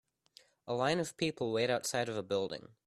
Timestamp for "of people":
0.99-1.51